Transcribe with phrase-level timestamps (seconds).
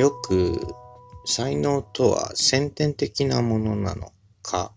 [0.00, 0.58] よく
[1.26, 4.72] 才能とは先天的なものなのか、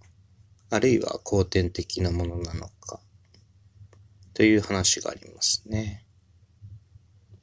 [0.69, 2.99] あるいは後天的なものなのか、
[4.33, 6.05] という話がありますね。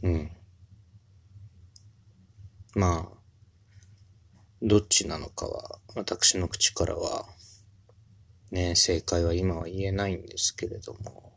[0.03, 0.31] うん。
[2.75, 3.19] まあ、
[4.61, 7.25] どっちなのかは、私の口からは、
[8.51, 11.33] ね、正解は今は言えないんですけれども、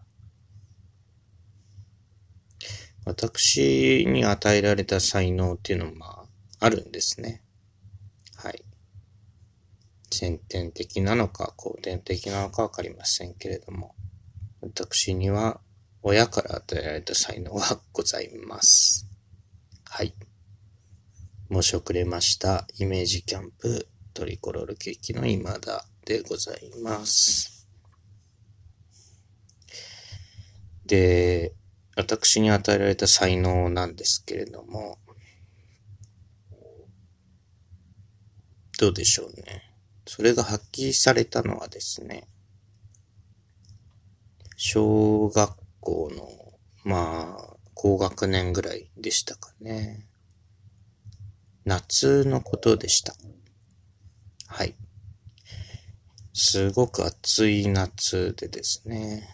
[3.06, 6.23] 私に与えられた才能っていうのもまあ、
[6.64, 7.44] あるんですね。
[8.38, 8.64] はい。
[10.10, 13.96] 先天的なのか後天的なのかわかりませんけれども、
[14.62, 15.60] 私には
[16.04, 19.06] 親から与えられた才能はございます。
[19.90, 20.14] はい。
[21.52, 22.66] 申し遅れました。
[22.80, 27.68] イメージキャンプトリコロールケーキの今田でございます。
[30.86, 31.52] で、
[31.98, 34.98] 私に与えられた才能なんですけれども、
[38.80, 39.74] どうでしょうね。
[40.06, 42.28] それが発揮されたのはですね、
[44.56, 46.30] 小学校の、
[46.84, 50.06] まあ、高学年ぐらいでしたかね。
[51.66, 53.16] 夏のことでした。
[54.48, 54.76] はい。
[56.34, 59.30] すごく暑い夏でですね。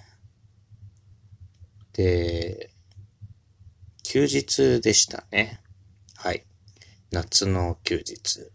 [1.94, 2.72] で、
[4.04, 5.62] 休日でしたね。
[6.16, 6.46] はい。
[7.12, 8.52] 夏の休日。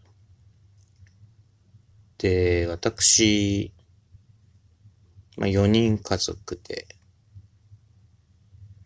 [2.17, 3.73] で、私、
[5.37, 6.87] まあ、4人家族で、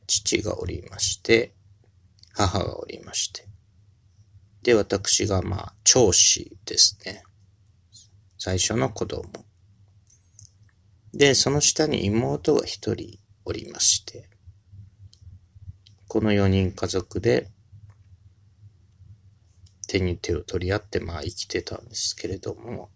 [0.07, 1.53] 父がおりまして、
[2.33, 3.45] 母がおりまして、
[4.63, 7.23] で、私がまあ、長子ですね。
[8.37, 9.23] 最初の子供。
[11.13, 14.29] で、その下に妹が一人おりまして、
[16.07, 17.49] この4人家族で
[19.87, 22.89] 手に手を取り合ってまあ生きてたんですけれども、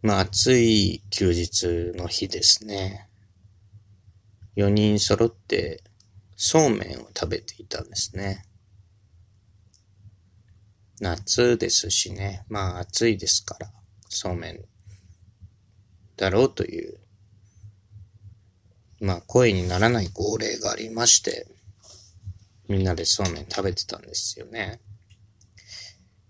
[0.00, 3.08] まあ暑い休日の日ですね。
[4.56, 5.82] 4人揃って
[6.36, 8.44] そうめんを食べていたんですね。
[11.00, 12.44] 夏ですしね。
[12.48, 13.72] まあ暑いですから、
[14.08, 14.64] そうめん
[16.16, 16.98] だろうという、
[19.00, 21.48] まあ声にならない号令がありまして、
[22.68, 24.80] みんなでそうめん食べてたんですよね。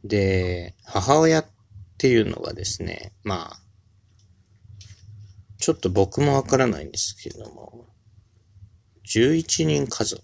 [0.04, 1.57] で、母親って
[1.98, 3.60] っていうのがですね、まあ、
[5.59, 7.86] ちょっと僕もわからないんですけれども、
[9.04, 10.22] 11人家族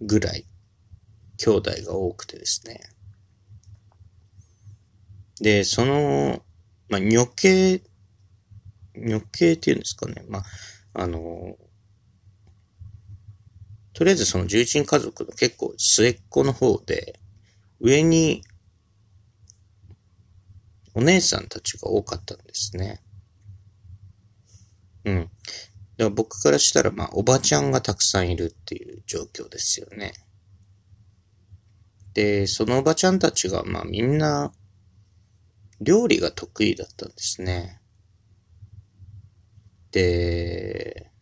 [0.00, 0.46] ぐらい
[1.36, 2.80] 兄弟が多くてですね。
[5.40, 6.42] で、その、
[6.88, 7.80] まあ、女系、
[8.96, 10.24] 女系っていうんですかね。
[10.28, 10.44] まあ、
[10.94, 11.54] あの、
[13.92, 17.20] とりあえずその重鎮家族の結構末っ子の方で、
[17.78, 18.42] 上に
[20.98, 23.00] お姉さんたちが多かったんですね。
[25.04, 25.20] うん。
[25.22, 25.30] だか
[25.96, 30.12] ら僕からしたら、まあ、おばちゃんがたくさんいるっていう状況ですよね。
[32.14, 34.50] で、そのおばちゃんたちが、まあみんな、
[35.80, 37.80] 料理が得意だったんですね。
[39.92, 41.12] で、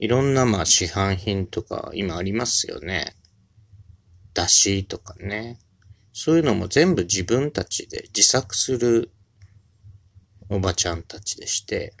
[0.00, 3.16] いろんなまあ市販品とか今ありますよね。
[4.34, 5.58] だしとかね。
[6.12, 9.10] そういうのも全部自分たちで自作する
[10.48, 11.94] おばちゃんたちでして、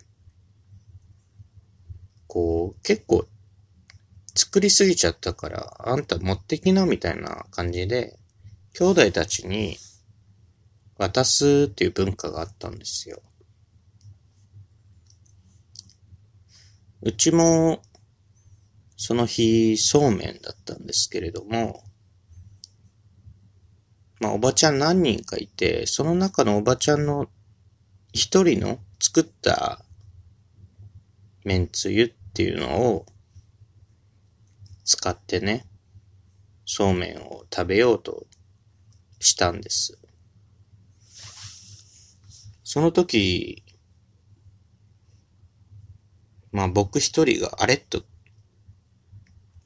[2.26, 3.26] こう、結構
[4.34, 8.18] 作りすぎちゃったから、あんた持ってきなみたいな感じで、
[8.74, 9.76] 兄弟たちに
[10.96, 13.22] 渡すっていう文化があったんですよ。
[17.02, 17.82] うちも、
[18.96, 21.82] その日、そうめんだったんですけれども、
[24.20, 27.28] まあ、おばちゃん何人かいて、その中のおばちゃんの
[28.12, 29.82] 一人の作った
[31.44, 33.06] めんつゆっていうのを
[34.84, 35.66] 使ってね、
[36.66, 38.26] そうめんを食べようと
[39.20, 39.98] したんです。
[42.62, 43.64] その時、
[46.52, 48.02] まあ僕一人があれっと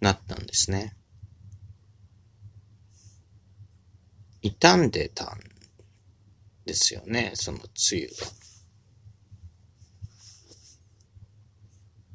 [0.01, 0.95] なったんですね。
[4.45, 5.41] 傷んでたん
[6.67, 8.13] ですよね、そのつゆが。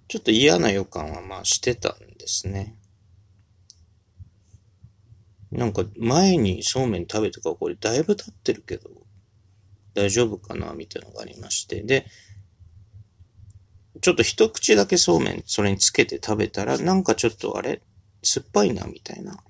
[0.07, 2.75] ちょっと嫌な予感はまあしてたんですね。
[5.51, 8.89] なんか前にそうめん食べてからこれだいぶ経ってるけど、
[9.95, 11.81] 大丈夫かなみたいなのがありまして。
[11.81, 12.05] で、
[14.01, 17.81] ちょっと一口だけそうめんそれにつけて食べたら、なんかちょっとあれ
[18.23, 19.43] 酸っぱいな、みたいな。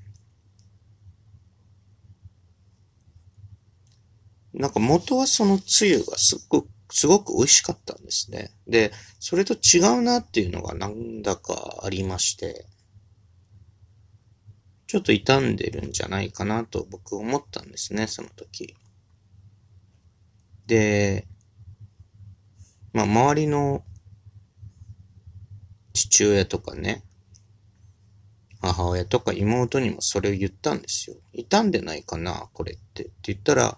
[4.59, 8.51] なんか元はそのつゆがすっごく、すごく美味しかったんですね。
[8.67, 12.65] で、それと違うなっていうのがなんだかありまして、
[14.85, 18.75] ちょっと傷んでるんじゃないかなと僕思ったんですね、その時。
[20.67, 21.25] で、
[22.91, 23.85] まあ周りの
[25.93, 27.03] 父親とかね、
[28.61, 31.15] 母親とか妹にもそれを言ったんですよ。
[31.33, 33.03] 傷んでないかなこれって。
[33.03, 33.77] って言ったら、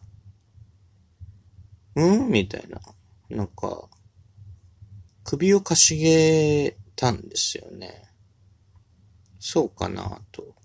[1.96, 2.30] うん？
[2.30, 2.82] みたいな。
[3.30, 3.90] なんか、
[5.24, 8.04] 首をかしげたんですよね。
[9.40, 10.56] そうかなと。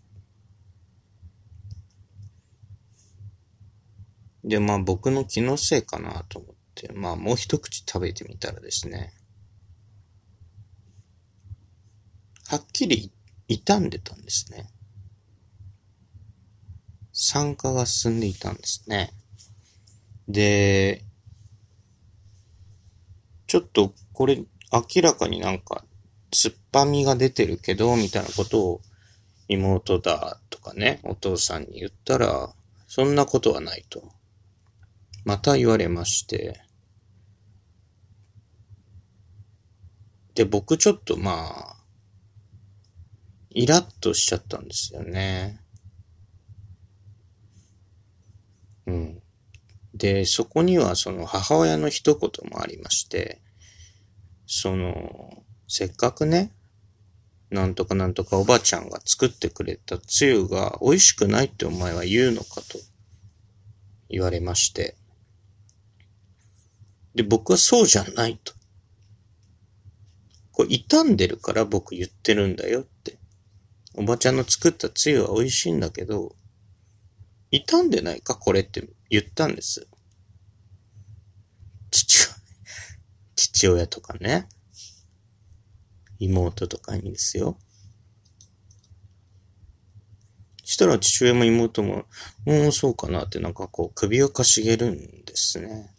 [4.45, 9.13] で、まあ僕の気のせいかなと思って、まあもう一口食べてみたらですね、
[12.49, 13.11] はっきり
[13.49, 14.69] 傷んでたんですね。
[17.13, 19.13] 酸化が進んでいたんですね。
[20.29, 21.06] で、
[23.47, 25.85] ちょっとこれ明らかになんか
[26.33, 28.81] 酸っぱみが出てるけど、みたいなことを
[29.49, 32.55] 妹だとかね、お父さんに言ったら、
[32.87, 34.03] そんなことはないと。
[35.25, 36.61] また言われまして、
[40.35, 41.77] で、僕ちょっとまあ、
[43.51, 45.61] イラッとしちゃったんですよね。
[48.87, 49.23] うん。
[49.97, 53.41] で、そこにはその母親の一言もありまして、
[54.47, 56.53] その、せっかくね、
[57.51, 62.79] なんとかなんとかおばあちゃんが作ってくれたつゆが美味しくないってお前は言うのかと
[64.11, 64.97] 言われまして、
[67.15, 68.53] で、僕はそうじゃないと。
[70.53, 73.17] これ傷んでるから僕言ってるんだよって。
[73.95, 76.35] おばちゃんの作ったつゆは美味しいんだけど、
[77.51, 79.87] 傷んでないかこれって言ったんです。
[81.91, 82.37] 父親、
[83.35, 84.49] 父親とかね。
[86.19, 87.59] 妹とかにですよ。
[90.65, 92.07] したら父親も妹も、
[92.45, 95.95] もうそうかなってなんかこう首をかしげるんですね。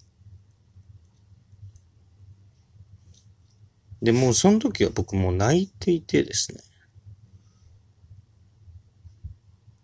[4.02, 6.60] で、もうその時は僕も泣いていてですね。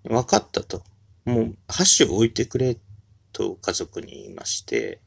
[0.03, 0.83] 分かったと。
[1.25, 2.77] もう箸を置いてくれ
[3.33, 5.01] と家族に言いまして、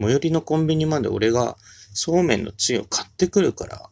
[0.00, 1.56] 最寄りのコンビニまで俺が
[1.92, 3.90] そうめんのつゆを買ってくるから、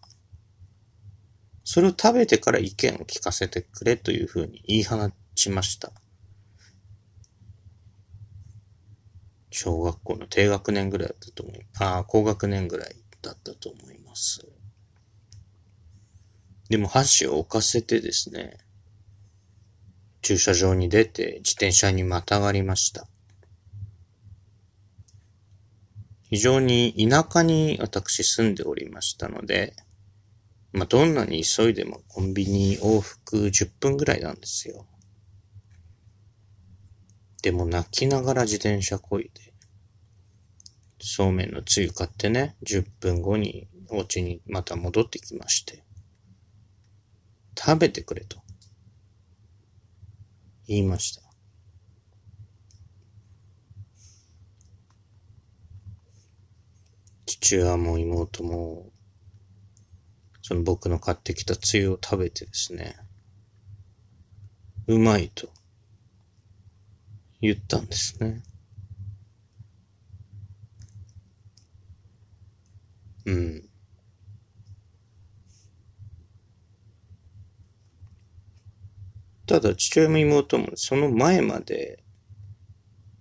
[1.65, 5.93] それを食べてから意見を聞かせてくれというふうに言い放ちました。
[9.51, 14.47] 小学校の低学年ぐらいだったと思い、ああ、高学年ぐらいだったと思います。
[16.69, 18.57] でも箸を置かせてですね、
[20.23, 23.07] 駐車場に出て自転車にまたがりました。
[26.33, 29.77] 非常に田舎に私住んでおりましたので、
[30.73, 34.87] まあ、どんなに急いでもコンビニ往復10分ぐらいなんですよ。
[37.43, 39.53] でも泣きながら自転車こいで、
[41.03, 45.85] そうめんのつゆ買ってね、10分後にお家にまた戻ってきまして、
[47.59, 48.39] 食べてくれと
[50.67, 51.32] 言いました。
[57.53, 58.91] 父親も妹も、
[60.41, 62.97] その僕の買ってきたつゆを食べてですね、
[64.87, 65.51] うまいと
[67.43, 68.43] 言ったんですね。
[73.27, 73.65] うん。
[79.47, 82.03] ただ父親も妹もその前まで、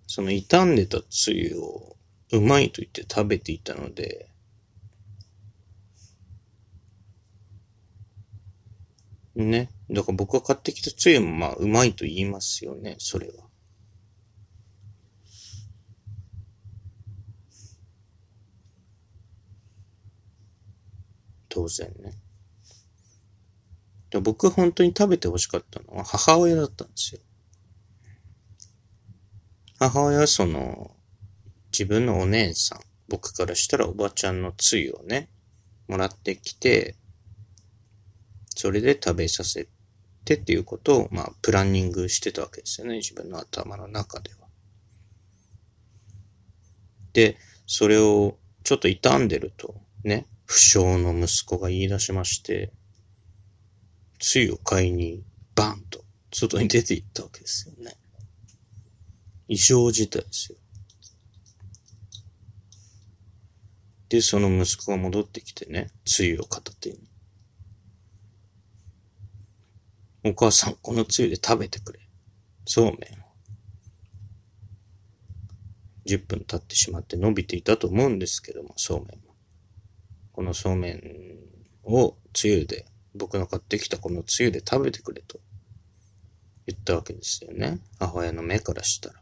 [0.08, 1.98] その傷んでたつゆを
[2.32, 4.30] うまいと言って食べていたので、
[9.36, 9.70] ね。
[9.90, 13.34] だから僕が買ってきたつゆもまあうまいと言いますよね、それは。
[21.50, 22.14] 当然ね。
[24.10, 27.22] で僕が本当に食べて欲しかったのは母親だったんですよ。
[29.80, 30.92] 母親はその、
[31.72, 35.30] 自分のお姉さん、僕からしたらおばちゃんのつゆをね、
[35.88, 36.96] もらってきて、
[38.56, 39.68] それで食べさせ
[40.26, 42.98] てっていうことを、まあ、プランニングしてたわけですよね。
[42.98, 44.48] 自分の頭の中では。
[47.14, 52.72] で、それをちょっと傷んでると、ね、不詳の息子が言い出しまして、
[54.20, 55.24] つゆを買いに、
[55.56, 57.98] バンと、外に出て行ったわけですよね。
[59.48, 60.58] 異常事態ですよ。
[64.12, 67.00] で、その息子が戻ってきてね、つゆを片手に。
[70.26, 72.00] お母さん、このつゆで食べてくれ。
[72.66, 72.98] そうめんを。
[76.06, 79.22] 10分経ってしまって伸びていたと思うんですけども、そうめん。
[80.34, 81.02] このそうめん
[81.86, 85.40] をつゆで、僕の買ってきたこのつゆで食べてくれと
[86.68, 87.80] 言ったわけですよね。
[87.98, 89.22] 母親の目からしたら。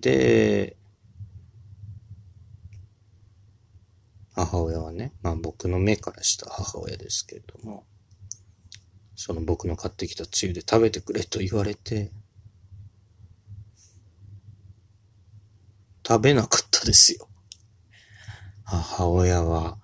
[0.00, 0.78] で、
[4.36, 7.86] 母親はね、まあ僕の目からした母親ですけれども、
[9.14, 12.12] その僕の買ってきたつゆで食べてくれと言われて、
[16.06, 17.26] 食べなかったですよ。
[18.62, 19.78] 母親は。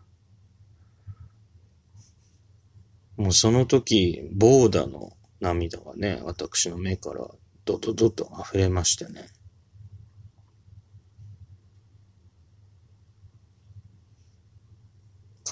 [3.17, 7.27] もうその時、ボーダの涙がね、私の目から
[7.65, 9.29] ドドドと溢れましてね。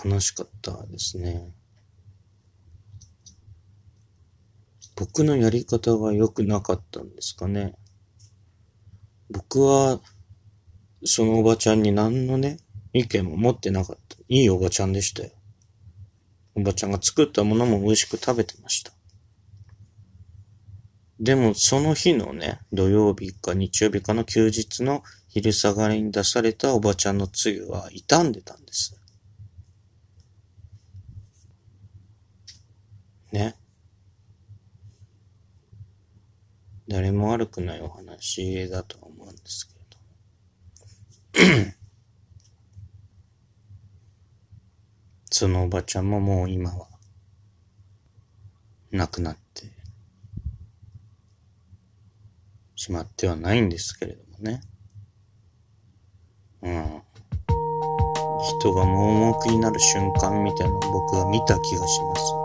[0.04, 1.52] 悲しかったですね。
[4.96, 7.74] 僕のやり方が良くなかったんですかね。
[9.30, 10.00] 僕は、
[11.04, 12.58] そのおばちゃんに何のね、
[12.92, 14.16] 意見も持ってなかった。
[14.28, 15.30] いいおばちゃんでしたよ。
[16.54, 18.92] おばちゃんが作ったものも美味しく食べてました。
[21.18, 28.99] でも、その日のね、土曜日か日曜日かの休日の昼下がりに出されたおばちゃんのつゆは傷んでたんです。
[33.32, 33.56] ね。
[36.88, 39.68] 誰も悪くないお話だと思うんです
[41.32, 41.72] けれど。
[45.30, 46.88] そのおばちゃんももう今は
[48.90, 49.70] 亡くなって
[52.74, 54.62] しまってはないんですけれどもね。
[56.62, 57.02] うん。
[58.58, 62.39] 人が盲目になる瞬間みたいなのを僕は見た気がします。